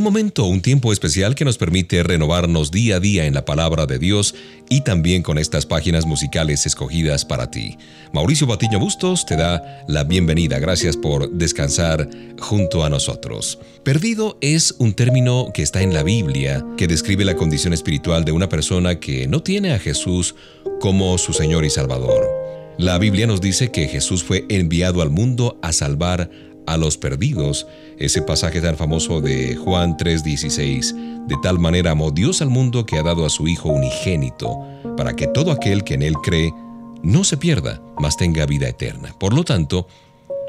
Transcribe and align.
Un 0.00 0.04
momento, 0.04 0.46
un 0.46 0.62
tiempo 0.62 0.94
especial 0.94 1.34
que 1.34 1.44
nos 1.44 1.58
permite 1.58 2.02
renovarnos 2.02 2.70
día 2.70 2.96
a 2.96 3.00
día 3.00 3.26
en 3.26 3.34
la 3.34 3.44
palabra 3.44 3.84
de 3.84 3.98
Dios 3.98 4.34
y 4.70 4.80
también 4.80 5.22
con 5.22 5.36
estas 5.36 5.66
páginas 5.66 6.06
musicales 6.06 6.64
escogidas 6.64 7.26
para 7.26 7.50
ti. 7.50 7.76
Mauricio 8.14 8.46
Batiño 8.46 8.78
Bustos 8.78 9.26
te 9.26 9.36
da 9.36 9.84
la 9.88 10.04
bienvenida. 10.04 10.58
Gracias 10.58 10.96
por 10.96 11.30
descansar 11.30 12.08
junto 12.38 12.82
a 12.82 12.88
nosotros. 12.88 13.58
Perdido 13.84 14.38
es 14.40 14.74
un 14.78 14.94
término 14.94 15.50
que 15.52 15.60
está 15.60 15.82
en 15.82 15.92
la 15.92 16.02
Biblia 16.02 16.64
que 16.78 16.88
describe 16.88 17.26
la 17.26 17.36
condición 17.36 17.74
espiritual 17.74 18.24
de 18.24 18.32
una 18.32 18.48
persona 18.48 18.98
que 19.00 19.26
no 19.26 19.42
tiene 19.42 19.74
a 19.74 19.78
Jesús 19.78 20.34
como 20.80 21.18
su 21.18 21.34
Señor 21.34 21.66
y 21.66 21.68
Salvador. 21.68 22.26
La 22.78 22.96
Biblia 22.96 23.26
nos 23.26 23.42
dice 23.42 23.70
que 23.70 23.88
Jesús 23.88 24.24
fue 24.24 24.46
enviado 24.48 25.02
al 25.02 25.10
mundo 25.10 25.58
a 25.60 25.74
salvar 25.74 26.22
a 26.22 26.49
los 26.76 26.96
perdidos, 26.96 27.66
ese 27.98 28.22
pasaje 28.22 28.60
tan 28.60 28.76
famoso 28.76 29.20
de 29.20 29.56
Juan 29.56 29.96
3:16, 29.96 30.94
de 31.26 31.36
tal 31.42 31.58
manera 31.58 31.92
amó 31.92 32.10
Dios 32.10 32.42
al 32.42 32.50
mundo 32.50 32.86
que 32.86 32.98
ha 32.98 33.02
dado 33.02 33.26
a 33.26 33.30
su 33.30 33.48
Hijo 33.48 33.68
unigénito, 33.68 34.58
para 34.96 35.14
que 35.14 35.26
todo 35.26 35.52
aquel 35.52 35.84
que 35.84 35.94
en 35.94 36.02
Él 36.02 36.14
cree 36.22 36.52
no 37.02 37.24
se 37.24 37.36
pierda, 37.36 37.82
mas 37.98 38.16
tenga 38.16 38.46
vida 38.46 38.68
eterna. 38.68 39.14
Por 39.18 39.34
lo 39.34 39.44
tanto, 39.44 39.86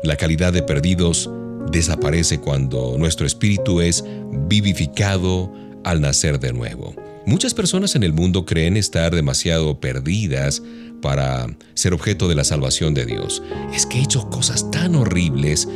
la 0.04 0.16
calidad 0.16 0.52
de 0.54 0.64
perdidos 0.64 1.30
desaparece 1.72 2.40
cuando 2.40 2.96
nuestro 2.98 3.26
espíritu 3.26 3.82
es 3.82 4.04
vivificado 4.48 5.52
al 5.84 6.02
nacer 6.02 6.40
de 6.40 6.54
nuevo. 6.54 6.94
Muchas 7.26 7.54
personas 7.54 7.96
en 7.96 8.04
el 8.04 8.14
mundo 8.14 8.46
creen 8.46 8.78
estar 8.78 9.14
demasiado 9.14 9.80
perdidas 9.80 10.62
para 11.02 11.48
ser 11.76 11.94
objeto 11.94 12.28
de 12.28 12.36
la 12.36 12.44
salvación 12.44 12.94
de 12.94 13.06
Dios. 13.06 13.44
Es 13.74 13.86
que 13.86 14.00
he 14.00 14.04
hecho 14.04 14.30
cosas 14.30 14.70
tan 14.72 14.96
horribles 14.96 15.68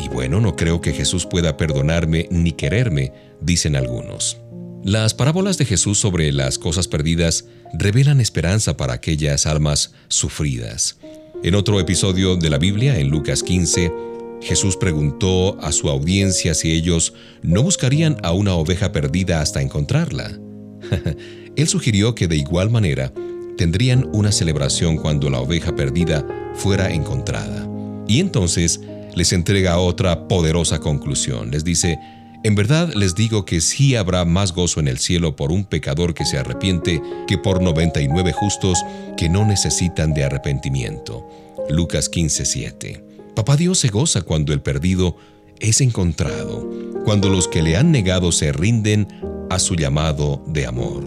y 0.00 0.08
bueno, 0.08 0.40
no 0.40 0.56
creo 0.56 0.80
que 0.80 0.92
Jesús 0.92 1.26
pueda 1.26 1.56
perdonarme 1.56 2.28
ni 2.30 2.52
quererme, 2.52 3.12
dicen 3.40 3.76
algunos. 3.76 4.38
Las 4.84 5.14
parábolas 5.14 5.56
de 5.56 5.64
Jesús 5.64 5.98
sobre 5.98 6.30
las 6.32 6.58
cosas 6.58 6.88
perdidas 6.88 7.46
revelan 7.72 8.20
esperanza 8.20 8.76
para 8.76 8.92
aquellas 8.92 9.46
almas 9.46 9.94
sufridas. 10.08 10.98
En 11.42 11.54
otro 11.54 11.80
episodio 11.80 12.36
de 12.36 12.50
la 12.50 12.58
Biblia, 12.58 12.98
en 12.98 13.08
Lucas 13.08 13.42
15, 13.42 13.90
Jesús 14.42 14.76
preguntó 14.76 15.58
a 15.62 15.72
su 15.72 15.88
audiencia 15.88 16.52
si 16.54 16.72
ellos 16.72 17.14
no 17.42 17.62
buscarían 17.62 18.18
a 18.22 18.32
una 18.32 18.54
oveja 18.54 18.92
perdida 18.92 19.40
hasta 19.40 19.62
encontrarla. 19.62 20.38
Él 21.56 21.68
sugirió 21.68 22.14
que 22.14 22.28
de 22.28 22.36
igual 22.36 22.70
manera 22.70 23.10
tendrían 23.56 24.08
una 24.12 24.32
celebración 24.32 24.96
cuando 24.96 25.30
la 25.30 25.40
oveja 25.40 25.74
perdida 25.74 26.26
fuera 26.54 26.92
encontrada. 26.92 27.66
Y 28.06 28.20
entonces 28.20 28.80
les 29.14 29.32
entrega 29.32 29.78
otra 29.78 30.28
poderosa 30.28 30.80
conclusión. 30.80 31.50
Les 31.50 31.64
dice, 31.64 31.98
en 32.42 32.54
verdad 32.54 32.92
les 32.94 33.14
digo 33.14 33.44
que 33.44 33.60
sí 33.60 33.96
habrá 33.96 34.24
más 34.24 34.52
gozo 34.52 34.80
en 34.80 34.88
el 34.88 34.98
cielo 34.98 35.36
por 35.36 35.50
un 35.50 35.64
pecador 35.64 36.14
que 36.14 36.26
se 36.26 36.38
arrepiente 36.38 37.00
que 37.26 37.38
por 37.38 37.62
99 37.62 38.32
justos 38.32 38.78
que 39.16 39.28
no 39.28 39.46
necesitan 39.46 40.12
de 40.12 40.24
arrepentimiento. 40.24 41.26
Lucas 41.70 42.10
15:7. 42.10 43.02
Papá 43.34 43.56
Dios 43.56 43.78
se 43.78 43.88
goza 43.88 44.22
cuando 44.22 44.52
el 44.52 44.60
perdido 44.60 45.16
es 45.58 45.80
encontrado, 45.80 46.70
cuando 47.04 47.28
los 47.28 47.48
que 47.48 47.62
le 47.62 47.76
han 47.76 47.90
negado 47.90 48.32
se 48.32 48.52
rinden 48.52 49.08
a 49.50 49.58
su 49.58 49.74
llamado 49.74 50.44
de 50.46 50.66
amor. 50.66 51.04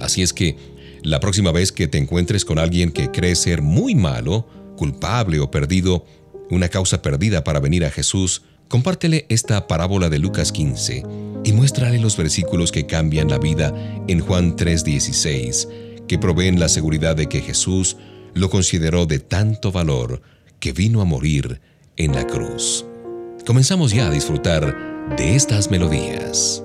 Así 0.00 0.22
es 0.22 0.32
que, 0.32 0.56
la 1.02 1.20
próxima 1.20 1.52
vez 1.52 1.72
que 1.72 1.86
te 1.86 1.98
encuentres 1.98 2.44
con 2.44 2.58
alguien 2.58 2.90
que 2.90 3.10
cree 3.10 3.36
ser 3.36 3.62
muy 3.62 3.94
malo, 3.94 4.46
culpable 4.76 5.38
o 5.40 5.50
perdido, 5.50 6.04
una 6.50 6.68
causa 6.68 7.02
perdida 7.02 7.44
para 7.44 7.60
venir 7.60 7.84
a 7.84 7.90
Jesús, 7.90 8.42
compártele 8.68 9.26
esta 9.28 9.66
parábola 9.66 10.08
de 10.08 10.18
Lucas 10.18 10.52
15 10.52 11.02
y 11.44 11.52
muéstrale 11.52 11.98
los 11.98 12.16
versículos 12.16 12.72
que 12.72 12.86
cambian 12.86 13.28
la 13.28 13.38
vida 13.38 13.72
en 14.08 14.20
Juan 14.20 14.56
3:16, 14.56 15.68
que 16.08 16.18
proveen 16.18 16.58
la 16.58 16.68
seguridad 16.68 17.16
de 17.16 17.28
que 17.28 17.40
Jesús 17.40 17.96
lo 18.34 18.50
consideró 18.50 19.06
de 19.06 19.20
tanto 19.20 19.72
valor 19.72 20.22
que 20.60 20.72
vino 20.72 21.00
a 21.00 21.04
morir 21.04 21.60
en 21.96 22.12
la 22.14 22.26
cruz. 22.26 22.84
Comenzamos 23.46 23.92
ya 23.92 24.08
a 24.08 24.10
disfrutar 24.10 25.16
de 25.16 25.36
estas 25.36 25.70
melodías. 25.70 26.64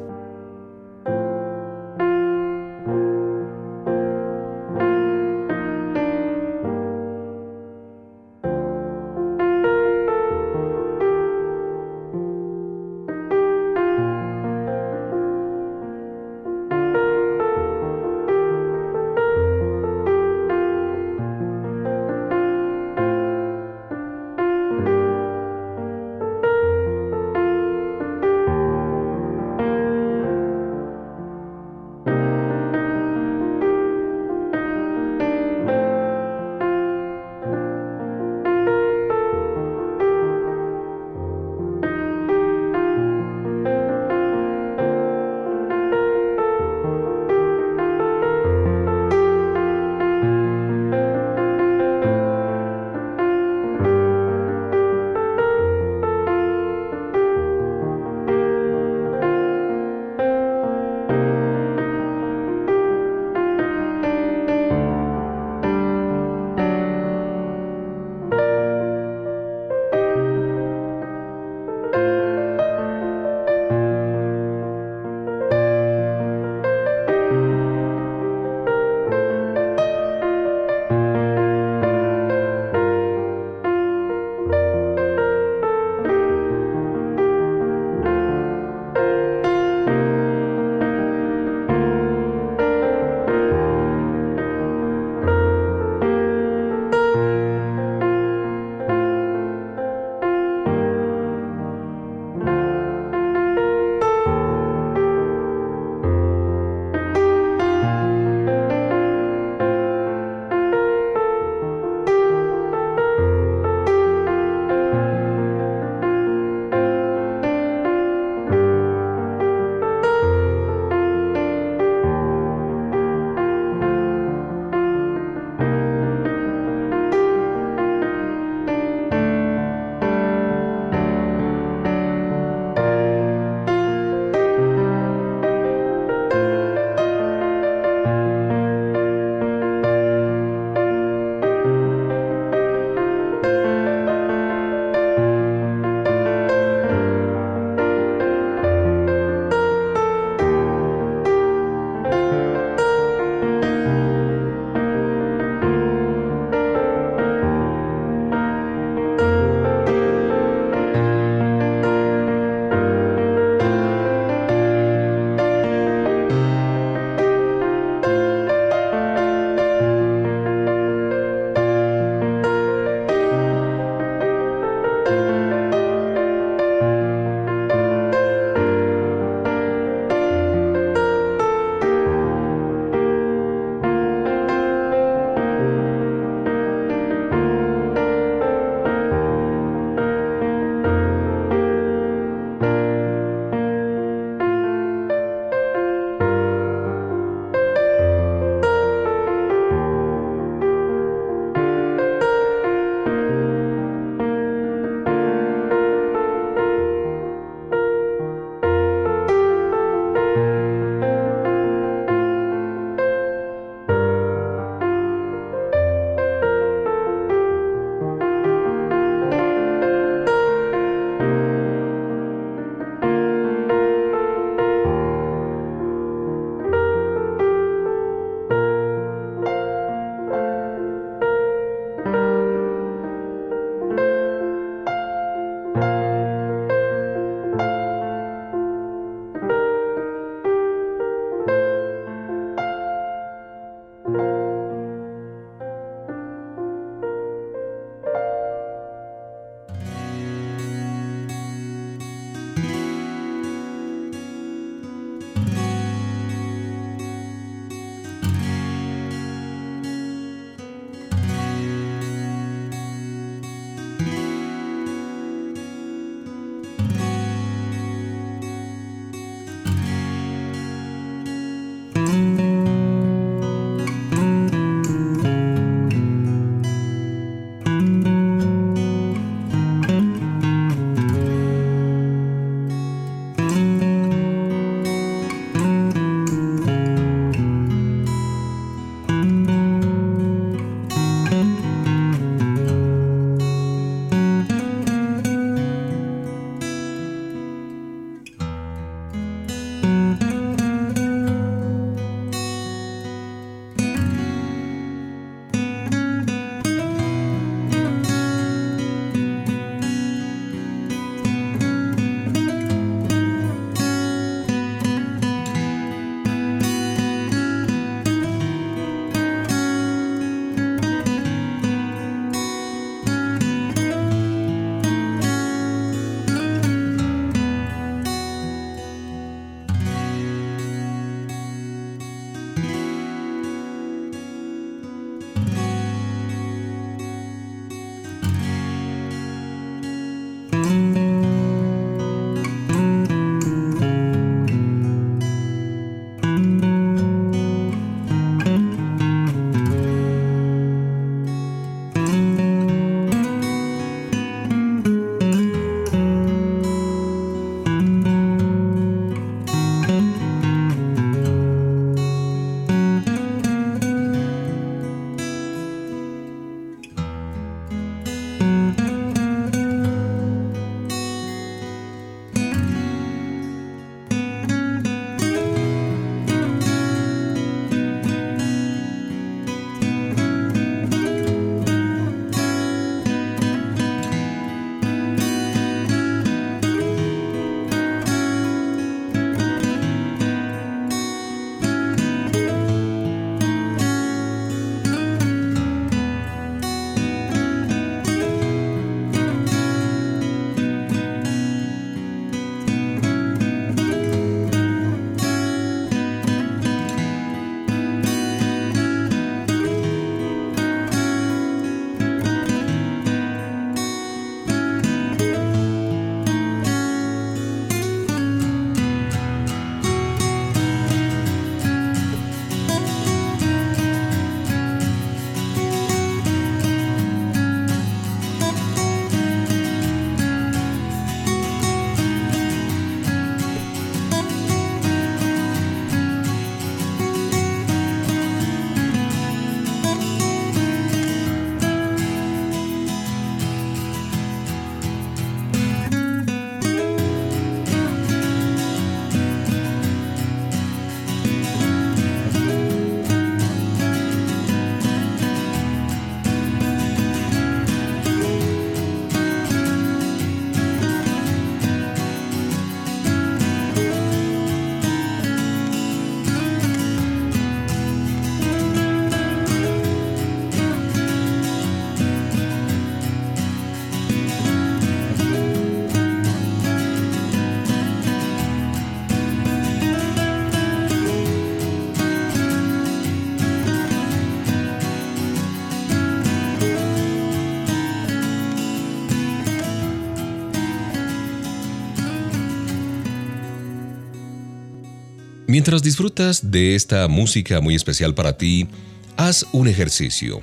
Mientras 495.60 495.84
disfrutas 495.84 496.52
de 496.52 496.74
esta 496.76 497.10
música 497.10 497.60
muy 497.60 497.76
especial 497.76 498.16
para 498.16 498.38
ti, 498.38 498.70
haz 499.18 499.46
un 499.52 499.68
ejercicio. 499.68 500.42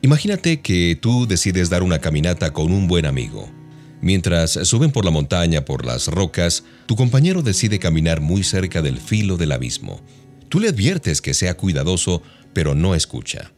Imagínate 0.00 0.60
que 0.60 0.96
tú 1.02 1.26
decides 1.26 1.70
dar 1.70 1.82
una 1.82 1.98
caminata 1.98 2.52
con 2.52 2.70
un 2.70 2.86
buen 2.86 3.04
amigo. 3.04 3.50
Mientras 4.00 4.52
suben 4.52 4.92
por 4.92 5.04
la 5.04 5.10
montaña, 5.10 5.64
por 5.64 5.84
las 5.84 6.06
rocas, 6.06 6.62
tu 6.86 6.94
compañero 6.94 7.42
decide 7.42 7.80
caminar 7.80 8.20
muy 8.20 8.44
cerca 8.44 8.80
del 8.80 9.00
filo 9.00 9.36
del 9.36 9.50
abismo. 9.50 10.00
Tú 10.48 10.60
le 10.60 10.68
adviertes 10.68 11.20
que 11.20 11.34
sea 11.34 11.56
cuidadoso, 11.56 12.22
pero 12.52 12.76
no 12.76 12.94
escucha. 12.94 13.50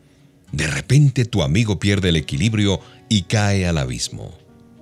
De 0.51 0.67
repente 0.67 1.27
tu 1.27 1.43
amigo 1.43 1.79
pierde 1.79 2.09
el 2.09 2.17
equilibrio 2.17 2.81
y 3.11 3.25
cae 3.25 3.67
al 3.67 3.77
abismo. 3.77 4.35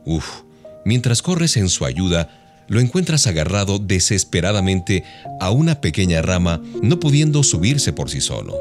Uf, 0.04 0.42
mientras 0.84 1.22
corres 1.22 1.56
en 1.56 1.68
su 1.68 1.84
ayuda, 1.84 2.43
lo 2.68 2.80
encuentras 2.80 3.26
agarrado 3.26 3.78
desesperadamente 3.78 5.04
a 5.40 5.50
una 5.50 5.80
pequeña 5.80 6.22
rama, 6.22 6.60
no 6.82 7.00
pudiendo 7.00 7.42
subirse 7.42 7.92
por 7.92 8.10
sí 8.10 8.20
solo. 8.20 8.56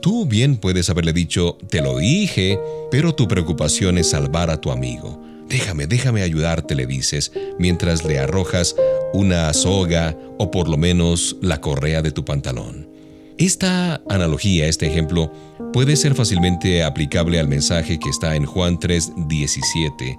Tú 0.00 0.24
bien 0.26 0.56
puedes 0.56 0.88
haberle 0.88 1.12
dicho, 1.12 1.58
te 1.68 1.82
lo 1.82 1.98
dije, 1.98 2.58
pero 2.90 3.14
tu 3.14 3.28
preocupación 3.28 3.98
es 3.98 4.10
salvar 4.10 4.50
a 4.50 4.60
tu 4.60 4.70
amigo. 4.70 5.22
Déjame, 5.48 5.86
déjame 5.86 6.22
ayudarte, 6.22 6.74
le 6.74 6.86
dices, 6.86 7.32
mientras 7.58 8.04
le 8.04 8.18
arrojas 8.18 8.76
una 9.12 9.52
soga 9.52 10.16
o 10.38 10.50
por 10.50 10.68
lo 10.68 10.76
menos 10.76 11.36
la 11.42 11.60
correa 11.60 12.02
de 12.02 12.12
tu 12.12 12.24
pantalón. 12.24 12.88
Esta 13.36 14.00
analogía, 14.08 14.66
este 14.68 14.86
ejemplo, 14.86 15.32
puede 15.72 15.96
ser 15.96 16.14
fácilmente 16.14 16.82
aplicable 16.82 17.40
al 17.40 17.48
mensaje 17.48 17.98
que 17.98 18.10
está 18.10 18.36
en 18.36 18.44
Juan 18.44 18.78
3:17, 18.78 20.18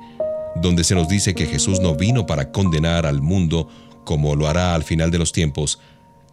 donde 0.56 0.84
se 0.84 0.96
nos 0.96 1.08
dice 1.08 1.34
que 1.34 1.46
Jesús 1.46 1.80
no 1.80 1.96
vino 1.96 2.26
para 2.26 2.52
condenar 2.52 3.06
al 3.06 3.22
mundo 3.22 3.68
como 4.04 4.36
lo 4.36 4.48
hará 4.48 4.76
al 4.76 4.84
final 4.84 5.12
de 5.12 5.20
los 5.20 5.32
tiempos, 5.32 5.80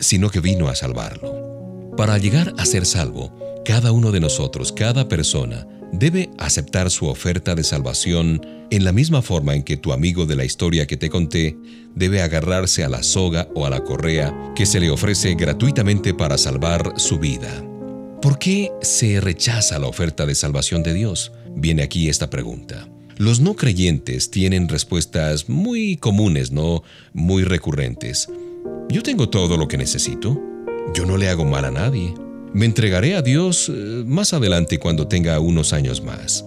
sino 0.00 0.30
que 0.30 0.40
vino 0.40 0.68
a 0.68 0.74
salvarlo. 0.74 1.92
Para 1.96 2.18
llegar 2.18 2.54
a 2.58 2.64
ser 2.64 2.86
salvo, 2.86 3.34
cada 3.64 3.92
uno 3.92 4.12
de 4.12 4.20
nosotros, 4.20 4.72
cada 4.72 5.08
persona, 5.08 5.66
debe 5.92 6.30
aceptar 6.38 6.90
su 6.90 7.06
oferta 7.06 7.54
de 7.54 7.64
salvación 7.64 8.46
en 8.70 8.84
la 8.84 8.92
misma 8.92 9.22
forma 9.22 9.54
en 9.54 9.62
que 9.62 9.76
tu 9.76 9.92
amigo 9.92 10.26
de 10.26 10.36
la 10.36 10.44
historia 10.44 10.86
que 10.86 10.96
te 10.96 11.10
conté 11.10 11.56
debe 11.94 12.22
agarrarse 12.22 12.84
a 12.84 12.88
la 12.88 13.02
soga 13.02 13.48
o 13.54 13.66
a 13.66 13.70
la 13.70 13.82
correa 13.82 14.52
que 14.54 14.66
se 14.66 14.80
le 14.80 14.90
ofrece 14.90 15.34
gratuitamente 15.34 16.14
para 16.14 16.38
salvar 16.38 16.94
su 16.96 17.18
vida. 17.18 17.64
¿Por 18.20 18.38
qué 18.38 18.72
se 18.82 19.20
rechaza 19.20 19.78
la 19.78 19.86
oferta 19.86 20.26
de 20.26 20.34
salvación 20.34 20.82
de 20.82 20.92
Dios? 20.92 21.32
Viene 21.54 21.82
aquí 21.82 22.08
esta 22.08 22.30
pregunta. 22.30 22.87
Los 23.18 23.40
no 23.40 23.56
creyentes 23.56 24.30
tienen 24.30 24.68
respuestas 24.68 25.48
muy 25.48 25.96
comunes, 25.96 26.52
no 26.52 26.84
muy 27.12 27.42
recurrentes. 27.42 28.28
Yo 28.88 29.02
tengo 29.02 29.28
todo 29.28 29.56
lo 29.56 29.66
que 29.66 29.76
necesito. 29.76 30.40
Yo 30.94 31.04
no 31.04 31.16
le 31.16 31.28
hago 31.28 31.44
mal 31.44 31.64
a 31.64 31.72
nadie. 31.72 32.14
Me 32.54 32.64
entregaré 32.64 33.16
a 33.16 33.22
Dios 33.22 33.72
eh, 33.74 34.04
más 34.06 34.34
adelante 34.34 34.78
cuando 34.78 35.08
tenga 35.08 35.40
unos 35.40 35.72
años 35.72 36.00
más. 36.00 36.44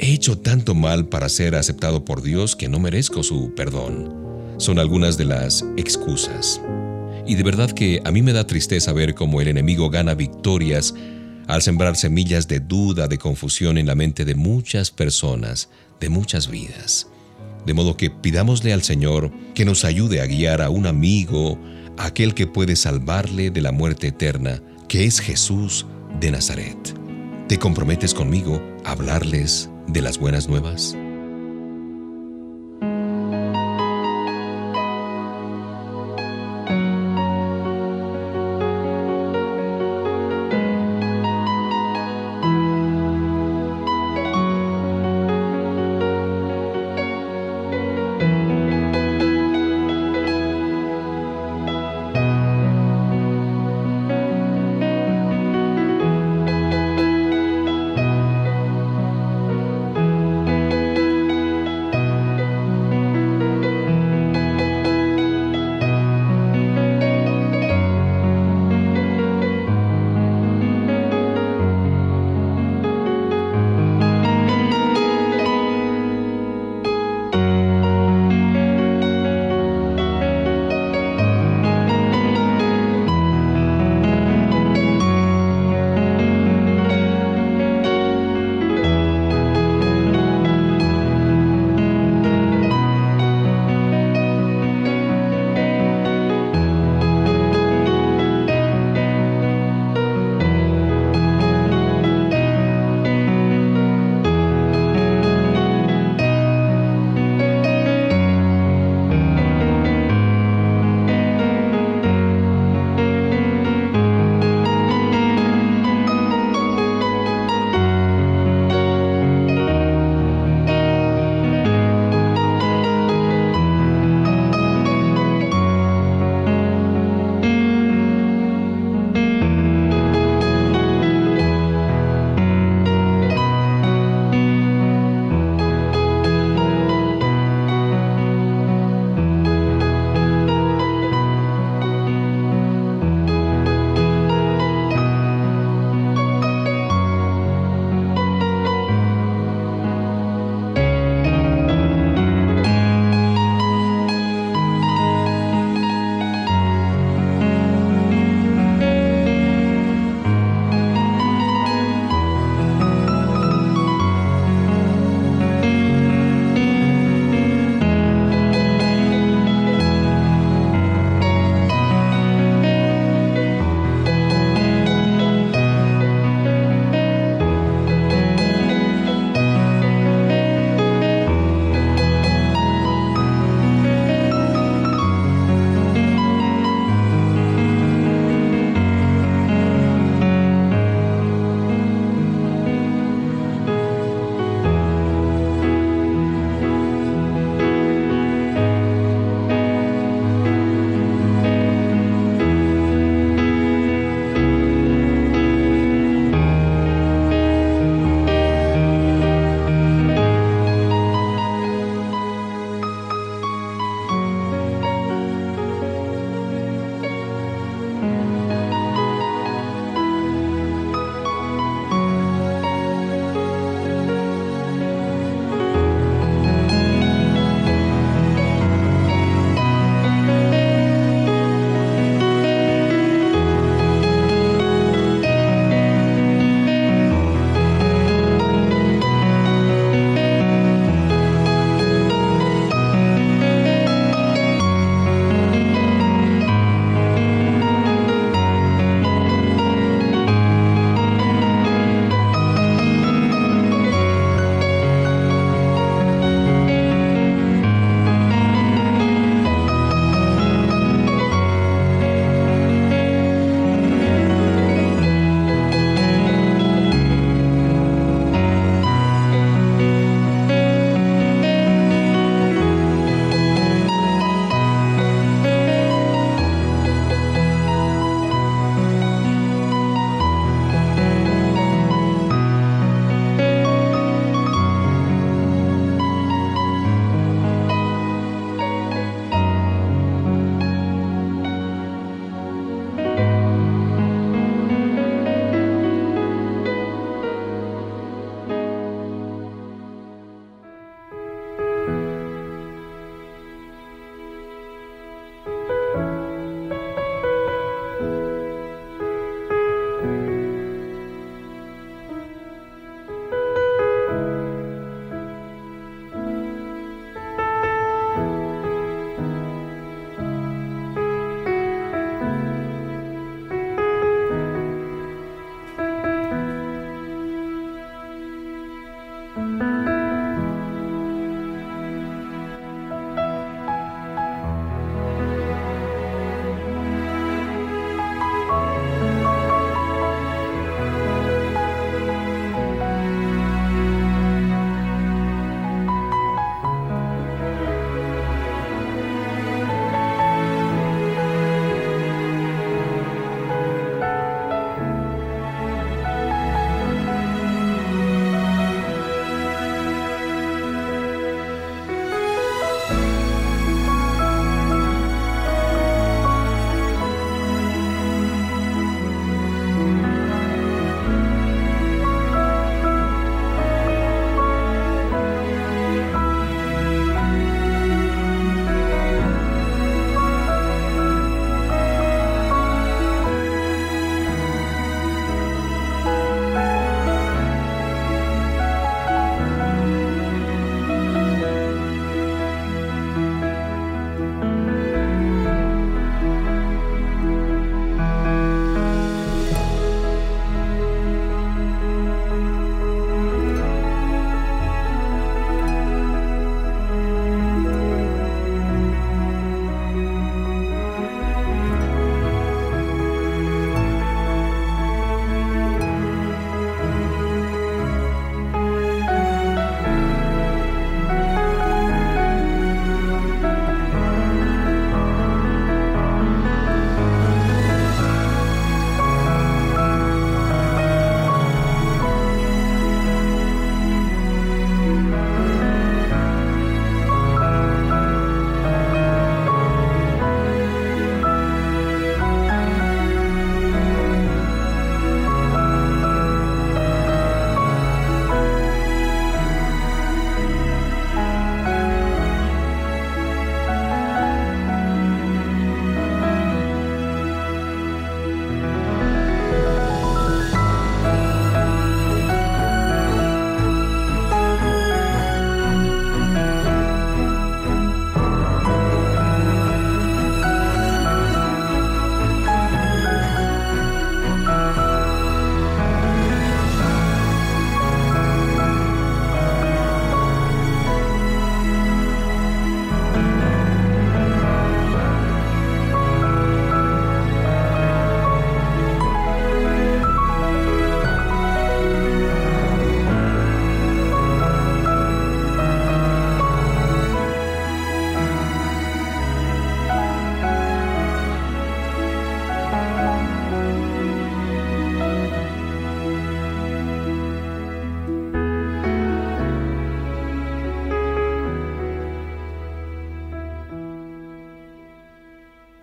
He 0.00 0.12
hecho 0.12 0.36
tanto 0.36 0.74
mal 0.74 1.06
para 1.06 1.28
ser 1.28 1.54
aceptado 1.54 2.04
por 2.04 2.20
Dios 2.20 2.56
que 2.56 2.68
no 2.68 2.80
merezco 2.80 3.22
su 3.22 3.54
perdón. 3.54 4.12
Son 4.56 4.80
algunas 4.80 5.18
de 5.18 5.24
las 5.24 5.64
excusas. 5.76 6.60
Y 7.28 7.36
de 7.36 7.44
verdad 7.44 7.70
que 7.70 8.02
a 8.04 8.10
mí 8.10 8.22
me 8.22 8.32
da 8.32 8.44
tristeza 8.44 8.92
ver 8.92 9.14
cómo 9.14 9.40
el 9.40 9.46
enemigo 9.46 9.88
gana 9.88 10.14
victorias 10.14 10.96
al 11.48 11.62
sembrar 11.62 11.96
semillas 11.96 12.46
de 12.46 12.60
duda, 12.60 13.08
de 13.08 13.18
confusión 13.18 13.78
en 13.78 13.86
la 13.86 13.94
mente 13.94 14.24
de 14.24 14.34
muchas 14.34 14.90
personas, 14.90 15.70
de 15.98 16.10
muchas 16.10 16.48
vidas. 16.48 17.08
De 17.66 17.74
modo 17.74 17.96
que 17.96 18.10
pidámosle 18.10 18.72
al 18.72 18.82
Señor 18.82 19.32
que 19.54 19.64
nos 19.64 19.84
ayude 19.84 20.20
a 20.20 20.26
guiar 20.26 20.62
a 20.62 20.70
un 20.70 20.86
amigo, 20.86 21.58
aquel 21.96 22.34
que 22.34 22.46
puede 22.46 22.76
salvarle 22.76 23.50
de 23.50 23.62
la 23.62 23.72
muerte 23.72 24.08
eterna, 24.08 24.62
que 24.88 25.04
es 25.04 25.20
Jesús 25.20 25.86
de 26.20 26.30
Nazaret. 26.30 26.94
¿Te 27.48 27.58
comprometes 27.58 28.12
conmigo 28.12 28.62
a 28.84 28.92
hablarles 28.92 29.70
de 29.88 30.02
las 30.02 30.18
buenas 30.18 30.48
nuevas? 30.48 30.96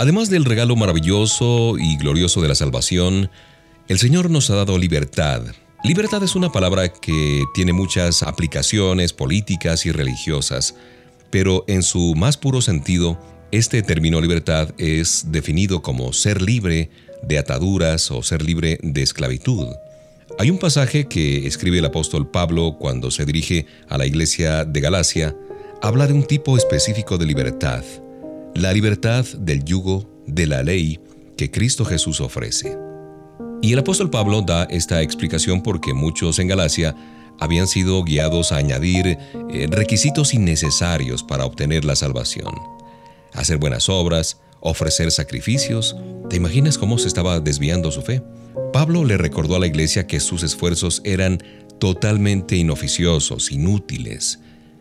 Además 0.05 0.29
del 0.29 0.45
regalo 0.45 0.75
maravilloso 0.75 1.79
y 1.79 1.97
glorioso 1.97 2.39
de 2.39 2.47
la 2.47 2.53
salvación, 2.53 3.31
el 3.87 3.97
Señor 3.97 4.29
nos 4.29 4.51
ha 4.51 4.55
dado 4.55 4.77
libertad. 4.77 5.41
Libertad 5.83 6.21
es 6.21 6.35
una 6.35 6.51
palabra 6.51 6.89
que 6.89 7.43
tiene 7.55 7.73
muchas 7.73 8.21
aplicaciones 8.21 9.13
políticas 9.13 9.87
y 9.87 9.91
religiosas, 9.91 10.75
pero 11.31 11.65
en 11.67 11.81
su 11.81 12.13
más 12.15 12.37
puro 12.37 12.61
sentido, 12.61 13.19
este 13.51 13.81
término 13.81 14.21
libertad 14.21 14.75
es 14.77 15.31
definido 15.31 15.81
como 15.81 16.13
ser 16.13 16.39
libre 16.39 16.91
de 17.23 17.39
ataduras 17.39 18.11
o 18.11 18.21
ser 18.21 18.43
libre 18.43 18.77
de 18.83 19.01
esclavitud. 19.01 19.65
Hay 20.37 20.51
un 20.51 20.59
pasaje 20.59 21.07
que 21.07 21.47
escribe 21.47 21.79
el 21.79 21.85
apóstol 21.85 22.29
Pablo 22.29 22.77
cuando 22.77 23.09
se 23.09 23.25
dirige 23.25 23.65
a 23.89 23.97
la 23.97 24.05
iglesia 24.05 24.65
de 24.65 24.81
Galacia, 24.81 25.35
habla 25.81 26.05
de 26.05 26.13
un 26.13 26.27
tipo 26.27 26.57
específico 26.57 27.17
de 27.17 27.25
libertad 27.25 27.83
la 28.55 28.71
libertad 28.71 29.25
del 29.37 29.65
yugo 29.65 30.09
de 30.27 30.47
la 30.47 30.63
ley 30.63 30.99
que 31.37 31.51
Cristo 31.51 31.83
Jesús 31.83 32.21
ofrece. 32.21 32.77
Y 33.61 33.73
el 33.73 33.79
apóstol 33.79 34.09
Pablo 34.09 34.41
da 34.41 34.63
esta 34.63 35.01
explicación 35.01 35.61
porque 35.61 35.93
muchos 35.93 36.39
en 36.39 36.47
Galacia 36.47 36.95
habían 37.37 37.67
sido 37.67 38.01
guiados 38.05 38.53
a 38.53 38.57
añadir 38.57 39.07
eh, 39.07 39.67
requisitos 39.69 40.33
innecesarios 40.33 41.21
para 41.21 41.45
obtener 41.45 41.83
la 41.83 41.97
salvación. 41.97 42.55
Hacer 43.33 43.57
buenas 43.57 43.89
obras, 43.89 44.39
ofrecer 44.61 45.11
sacrificios. 45.11 45.97
¿Te 46.29 46.37
imaginas 46.37 46.77
cómo 46.77 46.97
se 46.97 47.09
estaba 47.09 47.41
desviando 47.41 47.91
su 47.91 48.01
fe? 48.03 48.23
Pablo 48.71 49.03
le 49.03 49.17
recordó 49.17 49.57
a 49.57 49.59
la 49.59 49.67
iglesia 49.67 50.07
que 50.07 50.21
sus 50.21 50.43
esfuerzos 50.43 51.01
eran 51.03 51.43
totalmente 51.77 52.55
inoficiosos, 52.55 53.51
inútiles, 53.51 54.39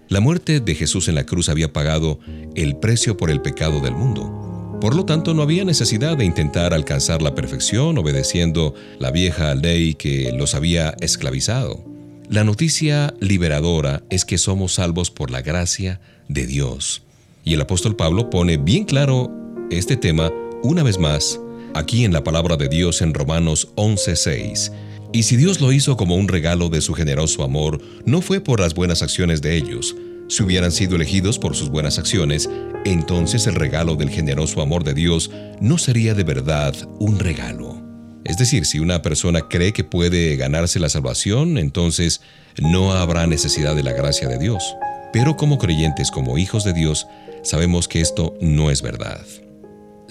la 0.08 0.20
muerte 0.20 0.60
de 0.60 0.74
Jesús 0.74 1.08
en 1.08 1.14
la 1.14 1.24
cruz 1.24 1.48
había 1.48 1.72
pagado 1.72 2.18
el 2.54 2.76
precio 2.76 3.16
por 3.16 3.30
el 3.30 3.40
pecado 3.40 3.80
del 3.80 3.94
mundo. 3.94 4.78
Por 4.80 4.94
lo 4.94 5.04
tanto, 5.04 5.32
no 5.32 5.42
había 5.42 5.64
necesidad 5.64 6.16
de 6.16 6.24
intentar 6.24 6.74
alcanzar 6.74 7.22
la 7.22 7.34
perfección 7.34 7.96
obedeciendo 7.96 8.74
la 8.98 9.10
vieja 9.10 9.54
ley 9.54 9.94
que 9.94 10.32
los 10.36 10.54
había 10.54 10.94
esclavizado. 11.00 11.82
La 12.28 12.44
noticia 12.44 13.14
liberadora 13.20 14.02
es 14.10 14.24
que 14.24 14.38
somos 14.38 14.74
salvos 14.74 15.10
por 15.10 15.30
la 15.30 15.42
gracia 15.42 16.00
de 16.28 16.46
Dios. 16.46 17.02
Y 17.44 17.54
el 17.54 17.60
apóstol 17.60 17.96
Pablo 17.96 18.30
pone 18.30 18.56
bien 18.56 18.84
claro 18.84 19.30
este 19.70 19.96
tema 19.96 20.30
una 20.62 20.82
vez 20.82 20.98
más 20.98 21.40
aquí 21.74 22.04
en 22.04 22.12
la 22.12 22.24
palabra 22.24 22.56
de 22.56 22.68
Dios 22.68 23.02
en 23.02 23.14
Romanos 23.14 23.68
11:6 23.76 24.70
y 25.14 25.22
si 25.22 25.36
Dios 25.36 25.60
lo 25.60 25.70
hizo 25.70 25.96
como 25.96 26.16
un 26.16 26.26
regalo 26.26 26.68
de 26.68 26.80
su 26.80 26.92
generoso 26.92 27.44
amor, 27.44 27.80
no 28.04 28.20
fue 28.20 28.40
por 28.40 28.58
las 28.58 28.74
buenas 28.74 29.00
acciones 29.00 29.40
de 29.42 29.56
ellos. 29.56 29.94
Si 30.28 30.42
hubieran 30.42 30.72
sido 30.72 30.96
elegidos 30.96 31.38
por 31.38 31.54
sus 31.54 31.68
buenas 31.68 32.00
acciones, 32.00 32.50
entonces 32.84 33.46
el 33.46 33.54
regalo 33.54 33.94
del 33.94 34.10
generoso 34.10 34.60
amor 34.60 34.82
de 34.82 34.92
Dios 34.92 35.30
no 35.60 35.78
sería 35.78 36.14
de 36.14 36.24
verdad 36.24 36.74
un 36.98 37.20
regalo. 37.20 37.80
Es 38.24 38.38
decir, 38.38 38.66
si 38.66 38.80
una 38.80 39.02
persona 39.02 39.42
cree 39.48 39.72
que 39.72 39.84
puede 39.84 40.34
ganarse 40.34 40.80
la 40.80 40.88
salvación, 40.88 41.58
entonces 41.58 42.20
no 42.58 42.92
habrá 42.92 43.28
necesidad 43.28 43.76
de 43.76 43.84
la 43.84 43.92
gracia 43.92 44.26
de 44.26 44.38
Dios. 44.38 44.74
Pero 45.12 45.36
como 45.36 45.58
creyentes, 45.58 46.10
como 46.10 46.38
hijos 46.38 46.64
de 46.64 46.72
Dios, 46.72 47.06
sabemos 47.44 47.86
que 47.86 48.00
esto 48.00 48.34
no 48.40 48.68
es 48.68 48.82
verdad. 48.82 49.24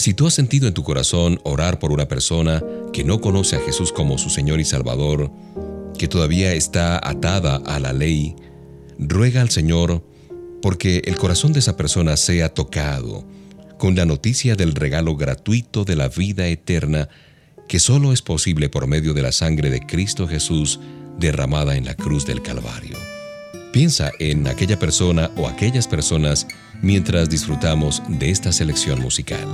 Si 0.04 0.13
tú 0.13 0.28
has 0.28 0.34
sentido 0.34 0.68
en 0.68 0.74
tu 0.74 0.84
corazón 0.84 1.39
orar 1.46 1.80
por 1.80 1.94
una 1.94 2.10
persona 2.10 2.62
que 2.92 3.06
no 3.06 3.22
conoce 3.22 3.56
a 3.56 3.62
Jesús 3.62 3.94
como 3.94 4.18
su 4.18 4.30
Señor 4.30 4.60
y 4.60 4.66
Salvador, 4.66 5.32
que 5.98 6.10
todavía 6.10 6.52
está 6.52 7.00
atada 7.02 7.56
a 7.66 7.80
la 7.80 7.94
ley, 7.94 8.36
ruega 9.00 9.39
al 9.39 9.50
Señor 9.50 10.06
porque 10.62 11.04
el 11.06 11.16
corazón 11.16 11.54
de 11.54 11.60
esa 11.60 11.78
persona 11.78 12.18
sea 12.18 12.54
tocado 12.54 13.26
con 13.78 13.96
la 13.96 14.04
noticia 14.04 14.58
del 14.58 14.76
regalo 14.76 15.16
gratuito 15.16 15.86
de 15.86 15.96
la 15.96 16.10
vida 16.10 16.48
eterna 16.48 17.08
que 17.70 17.80
solo 17.80 18.12
es 18.12 18.22
posible 18.22 18.68
por 18.68 18.88
medio 18.88 19.13
de 19.13 19.22
la 19.22 19.32
sangre 19.32 19.70
de 19.70 19.80
Cristo 19.86 20.28
Jesús 20.28 20.82
derramada 21.18 21.78
en 21.78 21.86
la 21.86 21.96
cruz 21.96 22.26
del 22.26 22.42
Calvario. 22.42 22.98
Piensa 23.72 24.12
en 24.20 24.48
aquella 24.48 24.78
persona 24.78 25.32
o 25.38 25.48
aquellas 25.48 25.88
personas 25.88 26.46
mientras 26.84 27.30
disfrutamos 27.30 28.04
de 28.08 28.30
esta 28.30 28.52
selección 28.52 29.02
musical. 29.02 29.48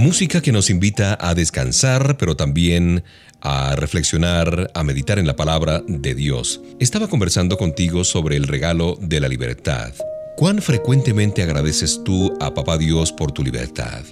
Música 0.00 0.40
que 0.40 0.50
nos 0.50 0.70
invita 0.70 1.18
a 1.20 1.34
descansar, 1.34 2.16
pero 2.16 2.34
también 2.34 3.04
a 3.42 3.76
reflexionar, 3.76 4.70
a 4.72 4.82
meditar 4.82 5.18
en 5.18 5.26
la 5.26 5.36
palabra 5.36 5.82
de 5.86 6.14
Dios. 6.14 6.62
Estaba 6.78 7.06
conversando 7.06 7.58
contigo 7.58 8.02
sobre 8.02 8.36
el 8.36 8.44
regalo 8.44 8.96
de 8.98 9.20
la 9.20 9.28
libertad. 9.28 9.92
¿Cuán 10.38 10.62
frecuentemente 10.62 11.42
agradeces 11.42 12.00
tú 12.02 12.34
a 12.40 12.54
Papá 12.54 12.78
Dios 12.78 13.12
por 13.12 13.32
tu 13.32 13.44
libertad? 13.44 14.02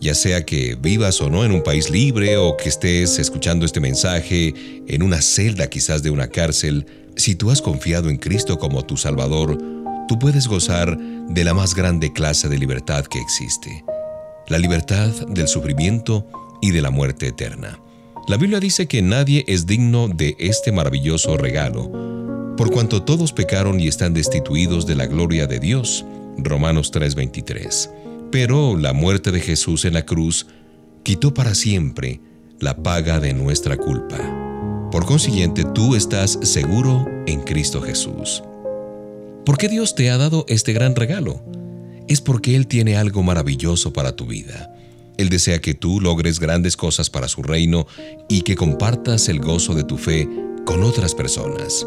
Ya 0.00 0.14
sea 0.14 0.46
que 0.46 0.76
vivas 0.76 1.20
o 1.20 1.28
no 1.28 1.44
en 1.44 1.52
un 1.52 1.62
país 1.62 1.90
libre 1.90 2.38
o 2.38 2.56
que 2.56 2.70
estés 2.70 3.18
escuchando 3.18 3.66
este 3.66 3.80
mensaje 3.80 4.54
en 4.88 5.02
una 5.02 5.20
celda 5.20 5.68
quizás 5.68 6.02
de 6.02 6.08
una 6.08 6.28
cárcel, 6.28 6.86
si 7.16 7.34
tú 7.34 7.50
has 7.50 7.60
confiado 7.60 8.08
en 8.08 8.16
Cristo 8.16 8.58
como 8.58 8.82
tu 8.86 8.96
Salvador, 8.96 9.58
tú 10.08 10.18
puedes 10.18 10.48
gozar 10.48 10.96
de 10.98 11.44
la 11.44 11.52
más 11.52 11.74
grande 11.74 12.14
clase 12.14 12.48
de 12.48 12.56
libertad 12.56 13.04
que 13.04 13.20
existe 13.20 13.84
la 14.48 14.58
libertad 14.58 15.10
del 15.28 15.48
sufrimiento 15.48 16.26
y 16.60 16.70
de 16.70 16.82
la 16.82 16.90
muerte 16.90 17.28
eterna. 17.28 17.78
La 18.26 18.36
Biblia 18.36 18.60
dice 18.60 18.86
que 18.86 19.02
nadie 19.02 19.44
es 19.46 19.66
digno 19.66 20.08
de 20.08 20.36
este 20.38 20.72
maravilloso 20.72 21.36
regalo, 21.36 22.54
por 22.56 22.70
cuanto 22.70 23.02
todos 23.02 23.32
pecaron 23.32 23.80
y 23.80 23.88
están 23.88 24.14
destituidos 24.14 24.86
de 24.86 24.96
la 24.96 25.06
gloria 25.06 25.46
de 25.46 25.60
Dios. 25.60 26.04
Romanos 26.38 26.90
3:23. 26.90 27.90
Pero 28.30 28.76
la 28.76 28.92
muerte 28.92 29.32
de 29.32 29.40
Jesús 29.40 29.84
en 29.84 29.94
la 29.94 30.04
cruz 30.04 30.46
quitó 31.02 31.32
para 31.32 31.54
siempre 31.54 32.20
la 32.58 32.76
paga 32.82 33.20
de 33.20 33.32
nuestra 33.32 33.76
culpa. 33.76 34.18
Por 34.90 35.06
consiguiente, 35.06 35.64
tú 35.64 35.94
estás 35.94 36.38
seguro 36.42 37.06
en 37.26 37.40
Cristo 37.40 37.80
Jesús. 37.80 38.42
¿Por 39.44 39.56
qué 39.56 39.68
Dios 39.68 39.94
te 39.94 40.10
ha 40.10 40.18
dado 40.18 40.44
este 40.48 40.72
gran 40.72 40.94
regalo? 40.96 41.42
Es 42.08 42.20
porque 42.20 42.56
Él 42.56 42.66
tiene 42.66 42.96
algo 42.96 43.22
maravilloso 43.22 43.92
para 43.92 44.16
tu 44.16 44.26
vida. 44.26 44.74
Él 45.18 45.28
desea 45.28 45.60
que 45.60 45.74
tú 45.74 46.00
logres 46.00 46.38
grandes 46.40 46.76
cosas 46.76 47.10
para 47.10 47.28
su 47.28 47.42
reino 47.42 47.86
y 48.28 48.42
que 48.42 48.56
compartas 48.56 49.28
el 49.28 49.40
gozo 49.40 49.74
de 49.74 49.84
tu 49.84 49.98
fe 49.98 50.28
con 50.64 50.82
otras 50.82 51.14
personas. 51.14 51.86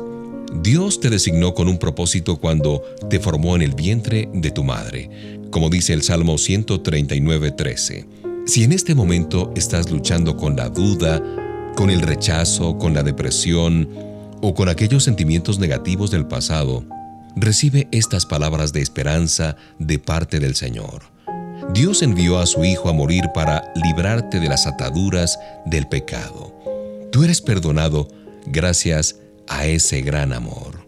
Dios 0.62 1.00
te 1.00 1.10
designó 1.10 1.54
con 1.54 1.70
un 1.70 1.78
propósito 1.78 2.38
cuando 2.38 2.84
te 3.10 3.20
formó 3.20 3.56
en 3.56 3.62
el 3.62 3.74
vientre 3.74 4.30
de 4.34 4.52
tu 4.52 4.66
madre, 4.66 5.40
como 5.50 5.70
dice 5.70 5.94
el 5.94 6.04
Salmo 6.04 6.34
139.13. 6.34 8.06
Si 8.46 8.64
en 8.64 8.74
este 8.74 8.96
momento 8.96 9.54
estás 9.56 9.90
luchando 9.90 10.36
con 10.36 10.58
la 10.58 10.68
duda, 10.68 11.24
con 11.76 11.90
el 11.90 12.02
rechazo, 12.02 12.78
con 12.78 12.94
la 12.94 13.04
depresión 13.04 13.88
o 14.42 14.54
con 14.54 14.68
aquellos 14.68 15.04
sentimientos 15.04 15.58
negativos 15.58 16.12
del 16.12 16.28
pasado, 16.28 16.84
recibe 17.36 17.88
estas 17.92 18.26
palabras 18.26 18.74
de 18.74 18.82
esperanza 18.82 19.56
de 19.80 20.00
parte 20.00 20.40
del 20.40 20.56
Señor. 20.56 21.04
Dios 21.74 22.02
envió 22.02 22.40
a 22.40 22.46
su 22.46 22.66
Hijo 22.66 22.90
a 22.90 22.94
morir 22.94 23.26
para 23.34 23.72
librarte 23.76 24.40
de 24.40 24.50
las 24.50 24.68
ataduras 24.68 25.40
del 25.66 25.88
pecado. 25.88 26.54
Tú 27.12 27.24
eres 27.24 27.42
perdonado 27.42 28.08
gracias 28.46 29.18
a 29.48 29.66
ese 29.68 30.02
gran 30.02 30.34
amor. 30.34 30.88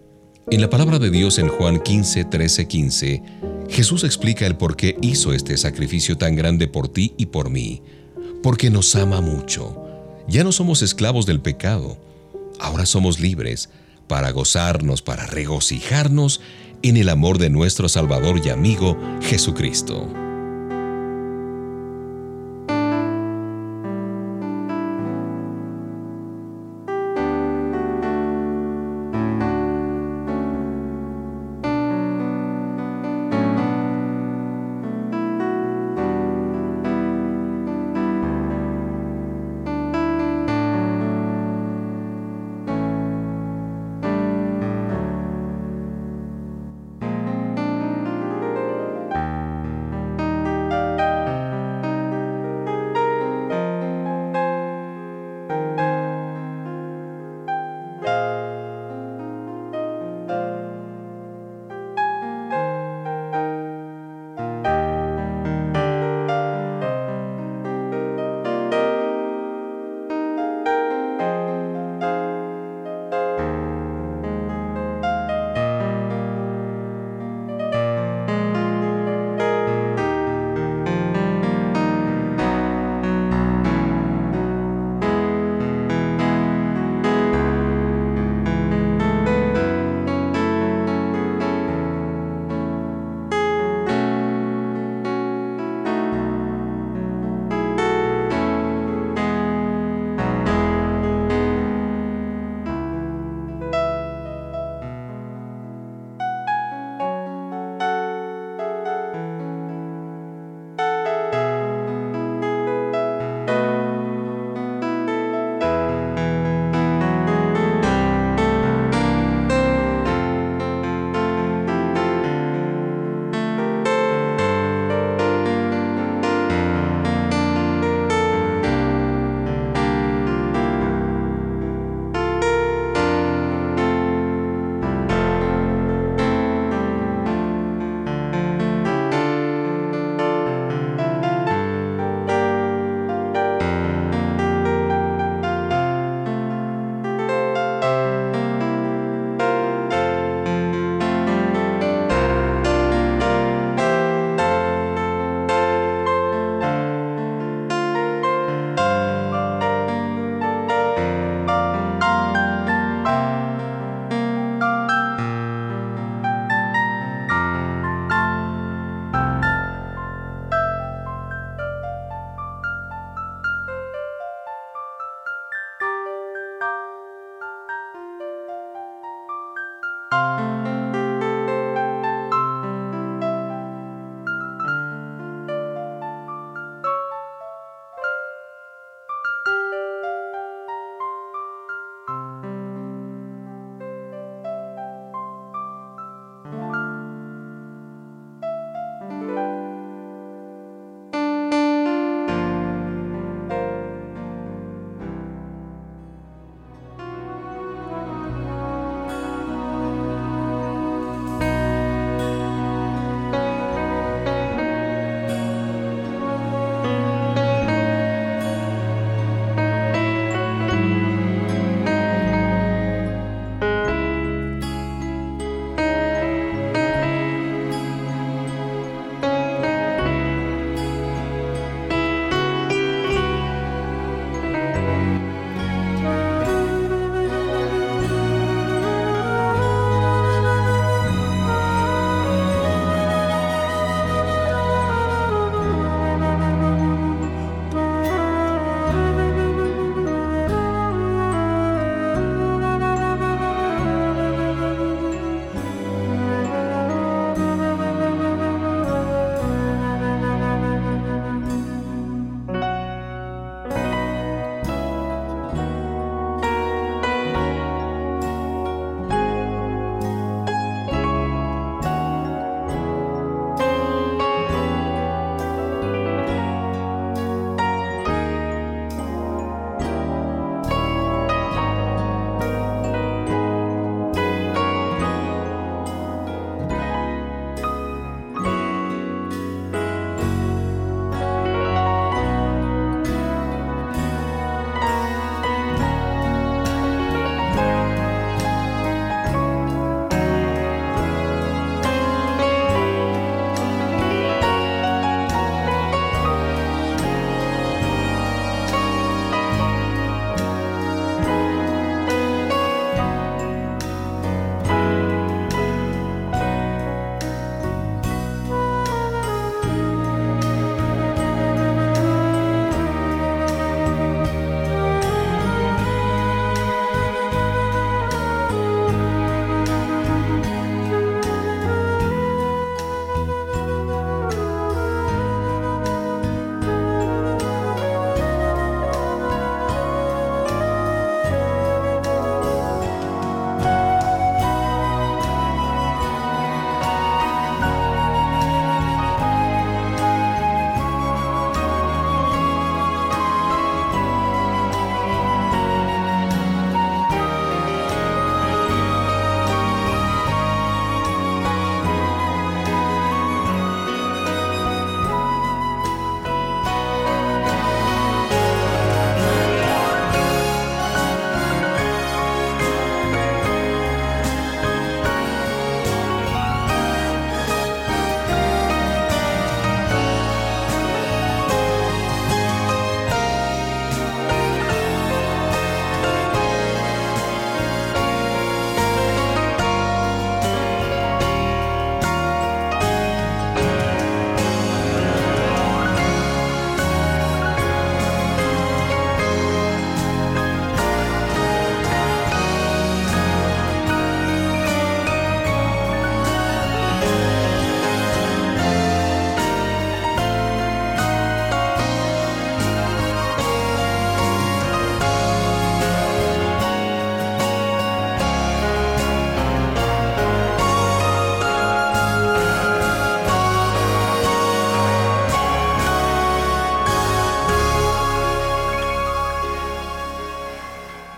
En 0.51 0.59
la 0.59 0.69
palabra 0.69 0.99
de 0.99 1.09
Dios 1.09 1.39
en 1.39 1.47
Juan 1.47 1.79
15, 1.79 2.25
13, 2.25 2.67
15, 2.67 3.23
Jesús 3.69 4.03
explica 4.03 4.45
el 4.45 4.57
por 4.57 4.75
qué 4.75 4.97
hizo 5.01 5.33
este 5.33 5.57
sacrificio 5.57 6.17
tan 6.17 6.35
grande 6.35 6.67
por 6.67 6.89
ti 6.89 7.13
y 7.17 7.27
por 7.27 7.49
mí. 7.49 7.81
Porque 8.41 8.69
nos 8.69 8.93
ama 8.95 9.21
mucho. 9.21 9.81
Ya 10.27 10.43
no 10.43 10.51
somos 10.51 10.81
esclavos 10.81 11.25
del 11.25 11.39
pecado. 11.39 11.97
Ahora 12.59 12.85
somos 12.85 13.19
libres 13.19 13.69
para 14.07 14.31
gozarnos, 14.31 15.01
para 15.01 15.25
regocijarnos 15.25 16.41
en 16.81 16.97
el 16.97 17.09
amor 17.09 17.37
de 17.37 17.49
nuestro 17.49 17.89
Salvador 17.89 18.41
y 18.43 18.49
amigo 18.49 18.97
Jesucristo. 19.21 20.22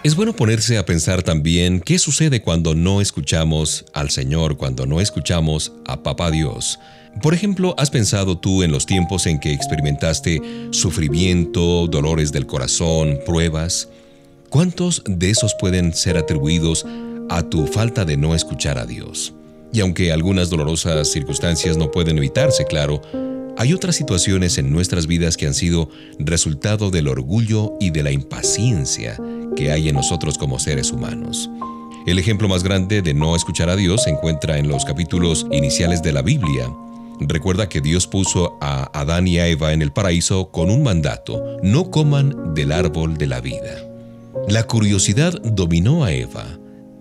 Es 0.05 0.15
bueno 0.15 0.35
ponerse 0.35 0.77
a 0.77 0.85
pensar 0.85 1.23
también 1.23 1.79
qué 1.79 1.97
sucede 1.97 2.39
cuando 2.39 2.75
no 2.75 3.01
escuchamos 3.01 3.85
al 3.91 4.11
Señor, 4.11 4.55
cuando 4.55 4.85
no 4.85 5.01
escuchamos 5.01 5.71
a 5.83 6.03
Papá 6.03 6.29
Dios. 6.29 6.77
Por 7.23 7.33
ejemplo, 7.33 7.73
¿has 7.79 7.89
pensado 7.89 8.37
tú 8.37 8.61
en 8.61 8.71
los 8.71 8.85
tiempos 8.85 9.25
en 9.25 9.39
que 9.39 9.51
experimentaste 9.51 10.39
sufrimiento, 10.69 11.87
dolores 11.87 12.31
del 12.31 12.45
corazón, 12.45 13.17
pruebas? 13.25 13.89
¿Cuántos 14.49 15.01
de 15.07 15.31
esos 15.31 15.55
pueden 15.59 15.91
ser 15.95 16.17
atribuidos 16.17 16.85
a 17.27 17.41
tu 17.41 17.65
falta 17.65 18.05
de 18.05 18.15
no 18.15 18.35
escuchar 18.35 18.77
a 18.77 18.85
Dios? 18.85 19.33
Y 19.73 19.79
aunque 19.79 20.11
algunas 20.11 20.51
dolorosas 20.51 21.11
circunstancias 21.11 21.77
no 21.77 21.89
pueden 21.89 22.19
evitarse, 22.19 22.65
claro, 22.65 23.01
hay 23.57 23.73
otras 23.73 23.95
situaciones 23.95 24.59
en 24.59 24.69
nuestras 24.71 25.07
vidas 25.07 25.35
que 25.35 25.47
han 25.47 25.55
sido 25.55 25.89
resultado 26.19 26.91
del 26.91 27.07
orgullo 27.07 27.73
y 27.79 27.89
de 27.89 28.03
la 28.03 28.11
impaciencia 28.11 29.17
que 29.55 29.71
hay 29.71 29.89
en 29.89 29.95
nosotros 29.95 30.37
como 30.37 30.59
seres 30.59 30.91
humanos. 30.91 31.49
El 32.05 32.19
ejemplo 32.19 32.47
más 32.47 32.63
grande 32.63 33.01
de 33.01 33.13
no 33.13 33.35
escuchar 33.35 33.69
a 33.69 33.75
Dios 33.75 34.03
se 34.03 34.11
encuentra 34.11 34.57
en 34.57 34.67
los 34.67 34.85
capítulos 34.85 35.47
iniciales 35.51 36.03
de 36.03 36.13
la 36.13 36.21
Biblia. 36.21 36.71
Recuerda 37.19 37.69
que 37.69 37.81
Dios 37.81 38.07
puso 38.07 38.57
a 38.61 38.89
Adán 38.99 39.27
y 39.27 39.39
a 39.39 39.47
Eva 39.47 39.73
en 39.73 39.81
el 39.81 39.91
paraíso 39.91 40.51
con 40.51 40.69
un 40.69 40.83
mandato, 40.83 41.41
no 41.63 41.89
coman 41.89 42.53
del 42.53 42.71
árbol 42.71 43.17
de 43.17 43.27
la 43.27 43.41
vida. 43.41 43.83
La 44.47 44.63
curiosidad 44.63 45.33
dominó 45.41 46.03
a 46.03 46.11
Eva 46.11 46.45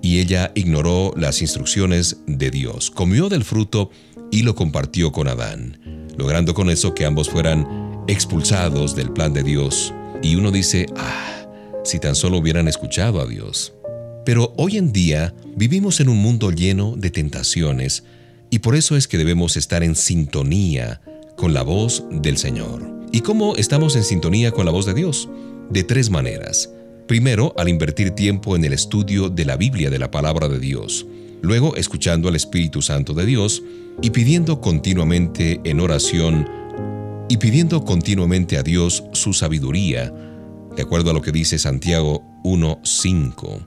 y 0.01 0.21
ella 0.21 0.53
ignoró 0.55 1.13
las 1.17 1.43
instrucciones 1.43 2.19
de 2.27 2.51
Dios, 2.51 2.91
comió 2.91 3.29
del 3.29 3.45
fruto 3.45 3.91
y 4.31 4.43
lo 4.43 4.55
compartió 4.55 5.13
con 5.13 5.29
Adán 5.29 5.79
logrando 6.17 6.55
con 6.55 6.71
eso 6.71 6.95
que 6.95 7.05
ambos 7.05 7.29
fueran 7.29 8.05
expulsados 8.07 8.95
del 8.95 9.11
plan 9.13 9.33
de 9.33 9.43
Dios. 9.43 9.93
Y 10.23 10.37
uno 10.37 10.51
dice, 10.51 10.87
ah, 10.97 11.44
si 11.85 11.99
tan 11.99 12.15
solo 12.15 12.39
hubieran 12.39 12.69
escuchado 12.69 13.21
a 13.21 13.27
Dios. 13.27 13.75
Pero 14.25 14.55
hoy 14.57 14.79
en 14.79 14.93
día 14.93 15.35
vivimos 15.57 16.01
en 16.01 16.09
un 16.09 16.19
mundo 16.19 16.51
lleno 16.51 16.97
de 16.97 17.11
tentaciones 17.11 18.05
y 18.51 18.61
por 18.61 18.75
eso 18.75 18.97
es 18.97 19.07
que 19.07 19.19
debemos 19.19 19.57
estar 19.57 19.83
en 19.83 19.95
sintonía 19.95 21.01
con 21.37 21.53
la 21.53 21.63
voz 21.63 22.05
del 22.11 22.39
Señor. 22.39 22.83
¿Y 23.13 23.21
cómo 23.21 23.57
estamos 23.57 23.97
en 23.97 24.03
sintonía 24.03 24.51
con 24.51 24.65
la 24.65 24.73
voz 24.73 24.87
de 24.87 24.95
Dios? 24.95 25.29
De 25.71 25.85
tres 25.85 26.11
maneras. 26.11 26.71
Primero, 27.07 27.55
al 27.59 27.69
invertir 27.69 28.13
tiempo 28.13 28.57
en 28.57 28.65
el 28.65 28.73
estudio 28.73 29.29
de 29.29 29.45
la 29.45 29.57
Biblia, 29.57 29.91
de 29.91 29.99
la 29.99 30.11
palabra 30.11 30.49
de 30.49 30.59
Dios. 30.59 31.07
Luego, 31.43 31.77
escuchando 31.77 32.29
al 32.29 32.37
Espíritu 32.37 32.81
Santo 32.81 33.13
de 33.13 33.27
Dios 33.27 33.63
y 34.01 34.11
pidiendo 34.11 34.61
continuamente 34.61 35.61
en 35.65 35.81
oración 35.81 36.49
y 37.29 37.37
pidiendo 37.37 37.85
continuamente 37.85 38.57
a 38.57 38.63
Dios 38.63 39.05
su 39.13 39.35
sabiduría, 39.35 40.13
de 40.77 40.83
acuerdo 40.83 41.11
a 41.11 41.15
lo 41.15 41.23
que 41.23 41.33
dice 41.33 41.59
Santiago 41.59 42.23
1.5. 42.45 43.67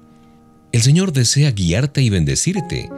El 0.72 0.82
Señor 0.82 1.14
desea 1.14 1.52
guiarte 1.52 2.02
y 2.02 2.10
bendecirte. 2.10 2.90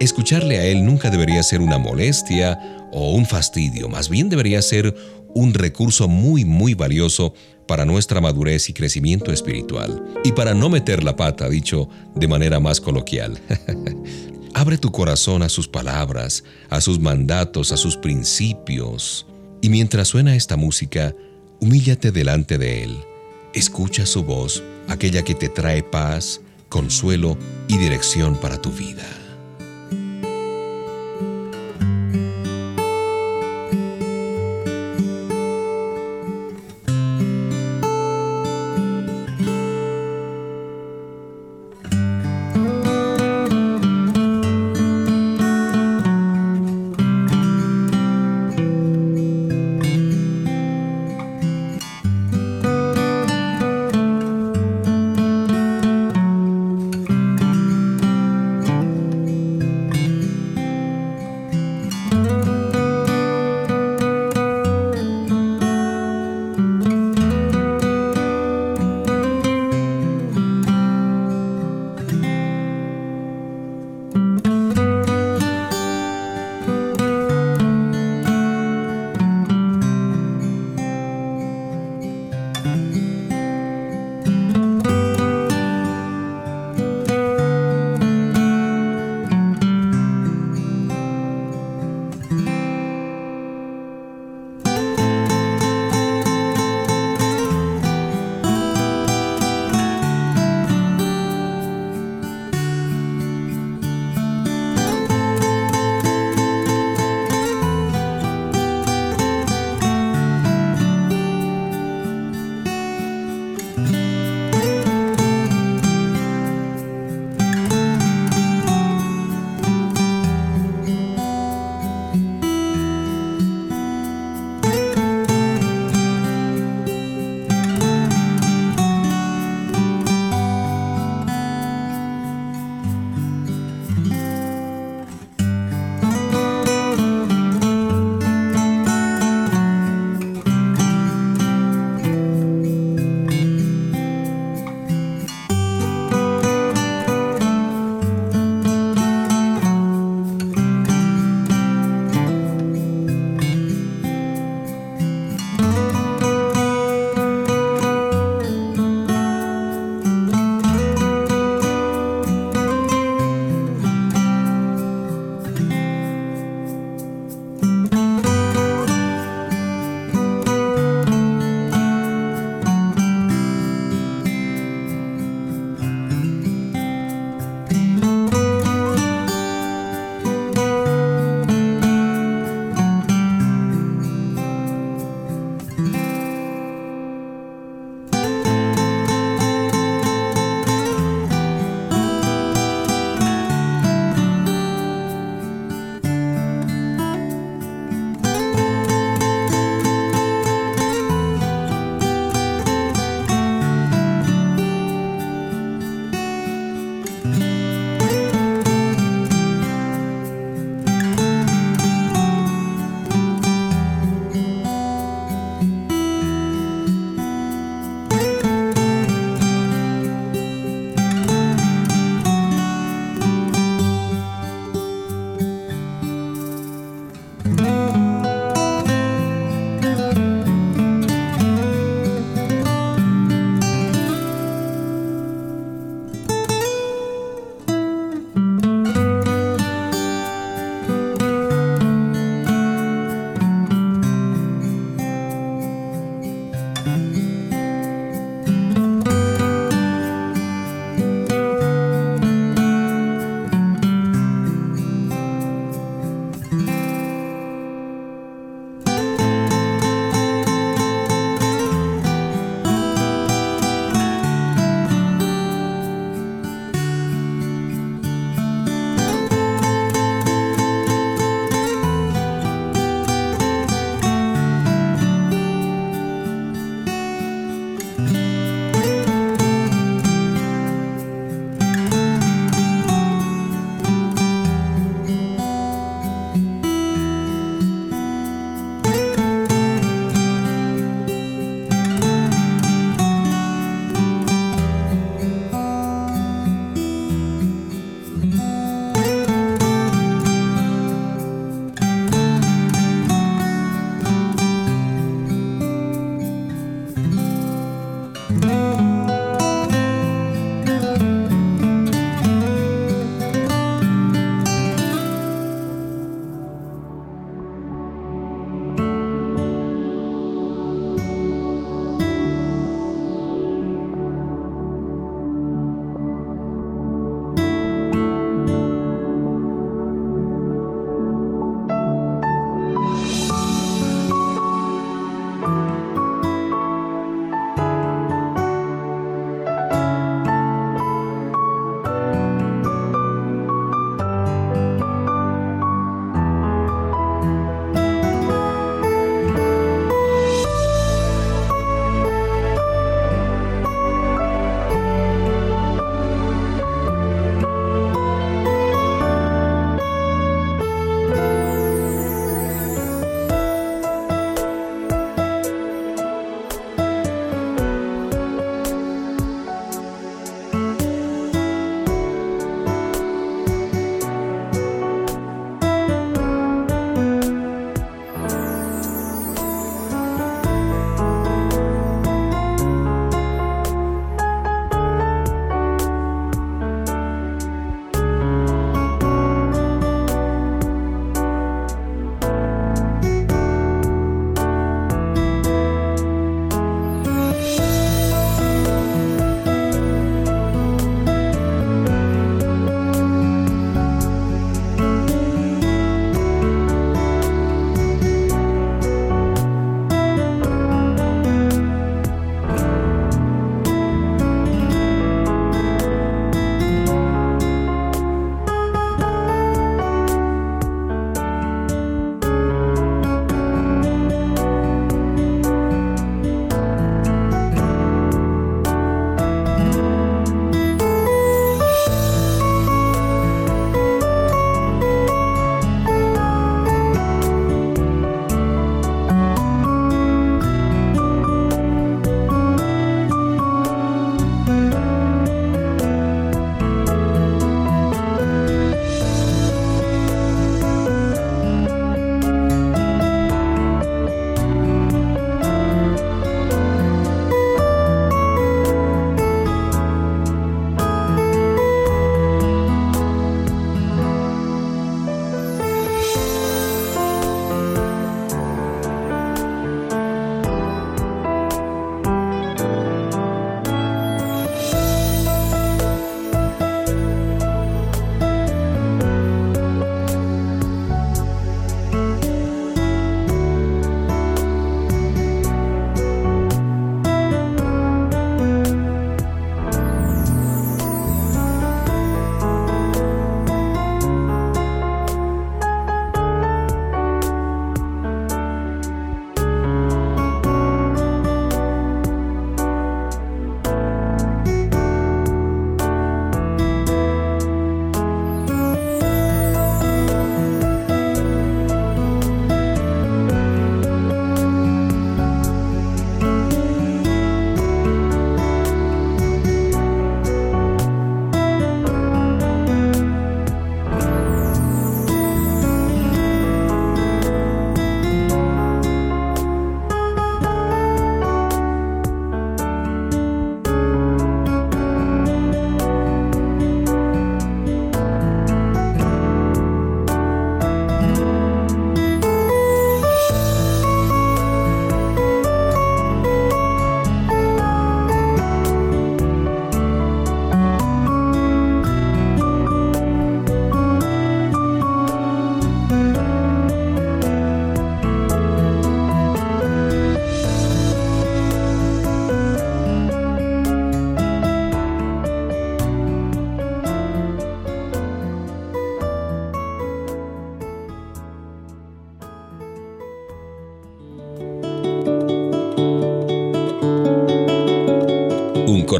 Escucharle 0.00 0.58
a 0.58 0.66
Él 0.66 0.84
nunca 0.84 1.10
debería 1.10 1.42
ser 1.42 1.60
una 1.60 1.78
molestia 1.78 2.58
o 2.92 3.12
un 3.14 3.26
fastidio, 3.26 3.88
más 3.88 4.08
bien 4.08 4.28
debería 4.28 4.62
ser 4.62 4.94
un 5.34 5.52
recurso 5.52 6.08
muy, 6.08 6.44
muy 6.44 6.74
valioso 6.74 7.34
para 7.66 7.84
nuestra 7.84 8.20
madurez 8.20 8.68
y 8.68 8.72
crecimiento 8.72 9.32
espiritual. 9.32 10.02
Y 10.22 10.32
para 10.32 10.54
no 10.54 10.68
meter 10.68 11.02
la 11.02 11.16
pata, 11.16 11.48
dicho 11.48 11.88
de 12.14 12.28
manera 12.28 12.60
más 12.60 12.80
coloquial. 12.80 13.38
Abre 14.54 14.78
tu 14.78 14.92
corazón 14.92 15.42
a 15.42 15.48
sus 15.48 15.66
palabras, 15.66 16.44
a 16.70 16.80
sus 16.80 17.00
mandatos, 17.00 17.72
a 17.72 17.76
sus 17.76 17.96
principios. 17.96 19.26
Y 19.60 19.68
mientras 19.68 20.08
suena 20.08 20.36
esta 20.36 20.56
música, 20.56 21.14
humíllate 21.60 22.12
delante 22.12 22.58
de 22.58 22.84
Él. 22.84 22.98
Escucha 23.54 24.04
su 24.04 24.24
voz, 24.24 24.64
aquella 24.88 25.22
que 25.22 25.36
te 25.36 25.48
trae 25.48 25.84
paz, 25.84 26.40
consuelo 26.68 27.38
y 27.68 27.78
dirección 27.78 28.36
para 28.36 28.60
tu 28.60 28.72
vida. 28.72 29.23